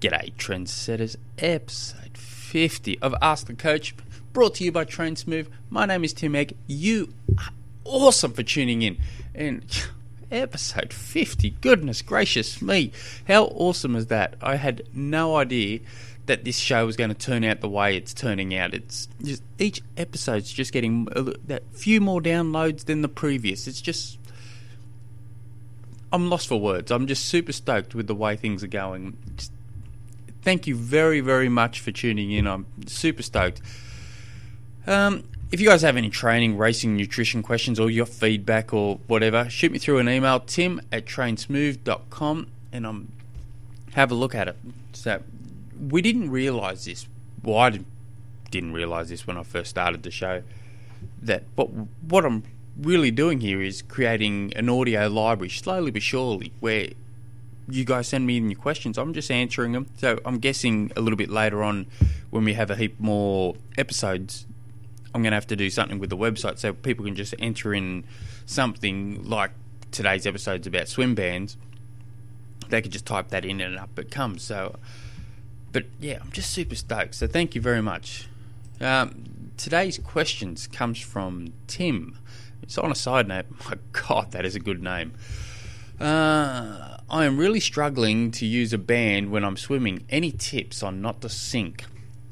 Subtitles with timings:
[0.00, 1.16] G'day, trendsetters.
[1.36, 3.94] Episode 50 of Ask the Coach,
[4.32, 5.50] brought to you by Train Smooth.
[5.68, 6.56] My name is Tim Egg.
[6.66, 7.50] You are
[7.84, 8.96] awesome for tuning in.
[9.34, 9.62] And
[10.30, 12.92] episode 50, goodness gracious me.
[13.28, 14.36] How awesome is that?
[14.40, 15.80] I had no idea
[16.24, 18.72] that this show was going to turn out the way it's turning out.
[18.72, 23.66] It's just each episode's just getting a, that few more downloads than the previous.
[23.66, 24.18] It's just
[26.10, 26.90] I'm lost for words.
[26.90, 29.18] I'm just super stoked with the way things are going.
[29.36, 29.52] Just,
[30.42, 32.46] thank you very, very much for tuning in.
[32.46, 33.60] I'm super stoked.
[34.86, 39.48] Um, if you guys have any training, racing, nutrition questions, or your feedback or whatever,
[39.50, 43.12] shoot me through an email, tim at trainsmooth.com, and I'm
[43.94, 44.56] have a look at it.
[44.92, 45.22] So
[45.88, 47.08] we didn't realise this.
[47.42, 47.80] Well, I
[48.50, 50.42] didn't realise this when I first started the show.
[51.22, 51.68] That what
[52.08, 52.44] what I'm
[52.80, 56.90] really doing here is creating an audio library, slowly but surely, where
[57.70, 58.98] you guys send me in your questions.
[58.98, 59.86] I'm just answering them.
[59.96, 61.86] So I'm guessing a little bit later on,
[62.30, 64.46] when we have a heap more episodes,
[65.14, 67.74] I'm going to have to do something with the website so people can just enter
[67.74, 68.04] in
[68.46, 69.50] something like
[69.90, 71.56] today's episode's about swim bands.
[72.68, 74.42] They could just type that in and up it comes.
[74.42, 74.78] So,
[75.72, 77.16] but yeah, I'm just super stoked.
[77.16, 78.28] So thank you very much.
[78.80, 82.16] Um, today's questions comes from Tim.
[82.62, 85.12] It's on a side note, my God, that is a good name.
[86.00, 90.06] Uh, I am really struggling to use a band when I'm swimming.
[90.08, 91.84] Any tips on not to sink?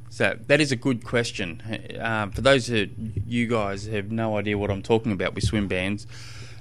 [0.08, 1.62] So that is a good question.
[2.00, 2.88] Um, for those of
[3.26, 6.06] you guys have no idea what I'm talking about with swim bands,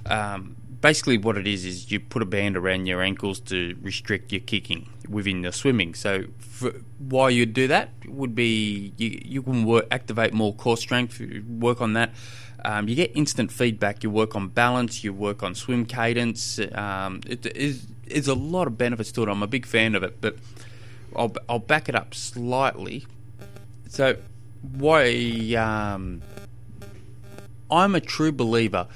[0.06, 4.32] um, basically what it is is you put a band around your ankles to restrict
[4.32, 5.94] your kicking within the swimming.
[5.94, 6.24] So
[6.98, 11.80] why you'd do that would be you, you can work, activate more core strength, work
[11.80, 12.10] on that.
[12.64, 14.02] Um, you get instant feedback.
[14.02, 15.04] You work on balance.
[15.04, 16.58] You work on swim cadence.
[16.72, 19.28] Um, it is a lot of benefits to it.
[19.28, 20.36] I'm a big fan of it, but
[21.14, 23.06] I'll I'll back it up slightly.
[23.88, 24.16] So
[24.62, 26.20] why um,
[27.70, 28.86] I'm a true believer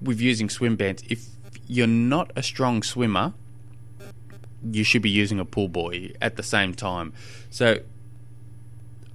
[0.00, 1.02] with using swim bands.
[1.08, 1.26] If
[1.66, 3.32] you're not a strong swimmer,
[4.70, 7.12] you should be using a pull buoy at the same time.
[7.50, 7.78] So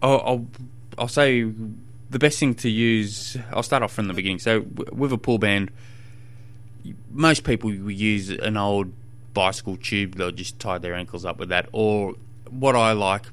[0.01, 0.47] I'll I'll,
[0.97, 1.51] I'll say
[2.09, 4.39] the best thing to use, I'll start off from the beginning.
[4.39, 4.61] So,
[4.91, 5.71] with a pull band,
[7.11, 8.91] most people use an old
[9.33, 10.15] bicycle tube.
[10.15, 11.69] They'll just tie their ankles up with that.
[11.71, 12.15] Or
[12.49, 13.27] what I like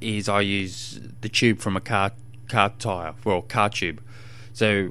[0.00, 2.12] is I use the tube from a car
[2.48, 4.00] car tire, well, car tube.
[4.56, 4.90] So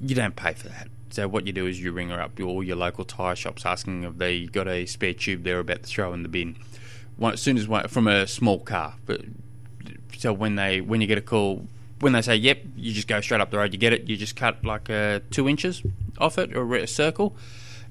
[0.00, 0.88] you don't pay for that.
[1.10, 4.02] So what you do is you ring her up all your local tire shops, asking
[4.02, 6.56] if they got a spare tube they're about to throw in the bin.
[7.16, 8.94] One, as soon as from a small car,
[10.18, 11.68] so when they when you get a call
[12.00, 13.72] when they say yep, you just go straight up the road.
[13.72, 14.08] You get it.
[14.08, 15.84] You just cut like uh, two inches
[16.18, 17.36] off it or a circle,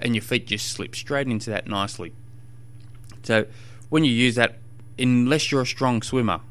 [0.02, 2.12] and your feet just slip straight into that nicely.
[3.24, 3.46] So
[3.88, 4.58] when you use that,
[5.00, 6.42] unless you're a strong swimmer,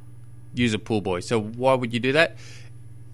[0.55, 1.21] use a pull buoy.
[1.21, 2.39] So why would you do that?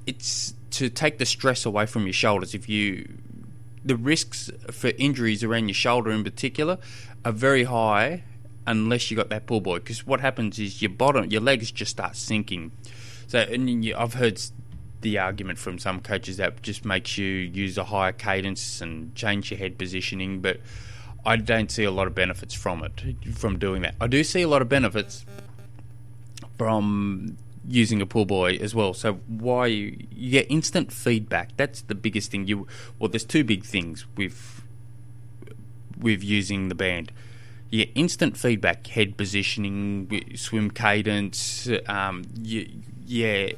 [0.06, 2.54] It's to take the stress away from your shoulders.
[2.54, 3.18] If you
[3.84, 6.76] the risks for injuries around your shoulder in particular
[7.24, 8.24] are very high
[8.66, 11.90] unless you got that pull buoy because what happens is your bottom your legs just
[11.90, 12.70] start sinking
[13.30, 14.42] so, and I've heard
[15.02, 19.52] the argument from some coaches that just makes you use a higher cadence and change
[19.52, 20.58] your head positioning, but
[21.24, 23.94] I don't see a lot of benefits from it, from doing that.
[24.00, 25.24] I do see a lot of benefits
[26.58, 27.36] from
[27.66, 28.94] using a pull buoy as well.
[28.94, 31.56] So why you, you get instant feedback?
[31.56, 32.46] That's the biggest thing.
[32.46, 32.66] You
[32.98, 34.62] well, there's two big things with
[35.98, 37.12] with using the band.
[37.70, 41.68] You get instant feedback, head positioning, swim cadence.
[41.86, 42.68] Um, you,
[43.06, 43.50] yeah,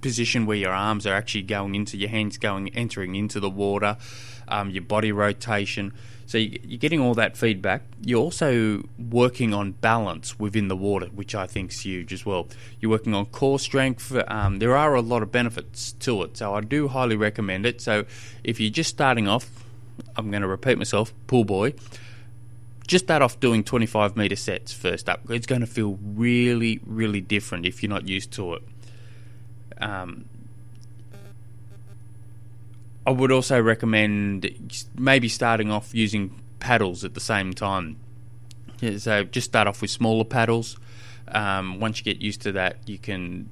[0.00, 3.96] position where your arms are actually going into your hands, going entering into the water,
[4.48, 5.92] um, your body rotation.
[6.26, 7.82] So you're getting all that feedback.
[8.02, 12.48] You're also working on balance within the water, which I think is huge as well.
[12.80, 14.14] You're working on core strength.
[14.26, 17.80] Um, there are a lot of benefits to it, so I do highly recommend it.
[17.80, 18.04] So
[18.42, 19.48] if you're just starting off,
[20.16, 21.74] I'm going to repeat myself, pull buoy.
[22.88, 25.20] Just start off doing 25 meter sets first up.
[25.30, 28.62] It's going to feel really, really different if you're not used to it.
[29.80, 30.26] Um,
[33.06, 34.50] I would also recommend
[34.98, 37.98] maybe starting off using paddles at the same time.
[38.80, 40.76] Yeah, so just start off with smaller paddles.
[41.28, 43.48] Um, once you get used to that, you can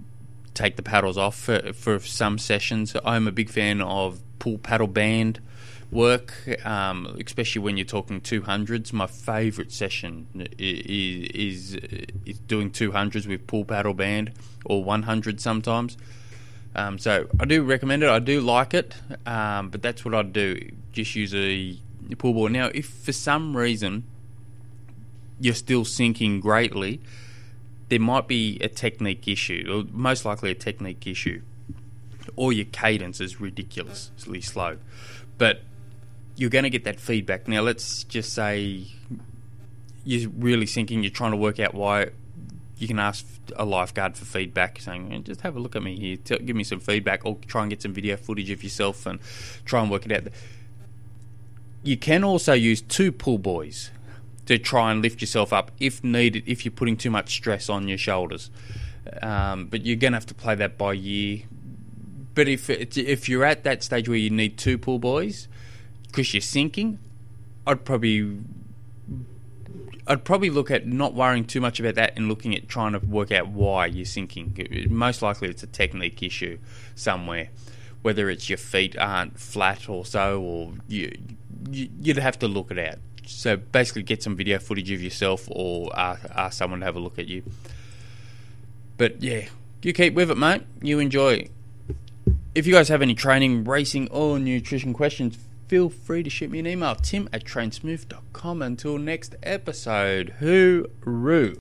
[0.55, 2.97] take the paddles off for, for some sessions.
[3.05, 5.41] I'm a big fan of pull paddle band
[5.95, 6.35] work,
[6.67, 8.93] um, especially when you're talking 200s.
[8.93, 10.27] My favourite session
[10.59, 11.75] is, is,
[12.27, 14.33] is doing 200s with pull paddle band
[14.65, 15.97] or 100 sometimes.
[16.75, 18.11] Um, so I do recommend it.
[18.11, 18.95] I do like it,
[19.25, 20.71] um, but that's what I'd do.
[20.93, 21.79] Just use a
[22.19, 22.51] pull buoy.
[22.51, 24.05] Now, if for some reason
[25.41, 27.01] you're still sinking greatly,
[27.89, 31.43] there might be a technique issue, or most likely a technique issue,
[32.35, 34.79] or your cadence is ridiculously slow.
[35.39, 35.63] But
[36.37, 37.49] you're going to get that feedback.
[37.49, 38.87] Now, let's just say
[40.05, 42.11] you're really sinking, you're trying to work out why.
[42.77, 46.17] You can ask a lifeguard for feedback, saying, "Just have a look at me here,
[46.17, 49.21] Tell, give me some feedback," or try and get some video footage of yourself and
[49.65, 50.33] try and work it out.
[51.85, 53.91] You can also use two pull buoys
[54.47, 57.87] to try and lift yourself up if needed, if you're putting too much stress on
[57.87, 58.51] your shoulders.
[59.23, 61.43] Um, but you're going to have to play that by ear.
[62.35, 65.47] But if if you're at that stage where you need two pull buoys
[66.15, 67.01] because you're sinking,
[67.67, 68.39] I'd probably
[70.07, 73.01] I'd probably look at not worrying too much about that and looking at trying to
[73.01, 74.87] work out why you're sinking.
[74.91, 76.59] Most likely, it's a technique issue
[76.95, 77.49] somewhere,
[78.03, 81.11] whether it's your feet aren't flat or so, or you,
[81.73, 82.99] you would have to look it out.
[83.27, 87.01] So basically, get some video footage of yourself or ask, ask someone to have a
[87.01, 87.43] look at you.
[88.99, 89.49] But yeah,
[89.83, 90.63] you keep with it, mate.
[90.81, 91.49] You enjoy.
[92.55, 95.37] If you guys have any training, racing, or nutrition questions,
[95.69, 98.63] feel free to shoot me an email, tim at trainsmooth.com.
[98.63, 101.53] Until next episode, hooroo.